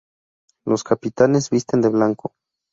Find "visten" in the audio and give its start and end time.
1.51-1.81